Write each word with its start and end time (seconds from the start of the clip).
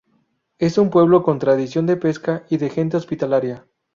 Es 0.57 0.79
un 0.79 0.89
pueblo 0.89 1.21
con 1.21 1.37
tradición 1.37 1.85
de 1.85 1.95
pesca 1.95 2.43
y 2.49 2.57
de 2.57 2.71
gente 2.71 2.97
hospitalaria. 2.97 3.67